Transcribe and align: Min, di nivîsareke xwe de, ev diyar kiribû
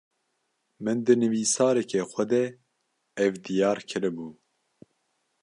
Min, 0.83 0.97
di 1.05 1.13
nivîsareke 1.21 1.99
xwe 2.11 2.23
de, 2.31 2.43
ev 3.25 3.33
diyar 3.43 3.79
kiribû 3.89 4.27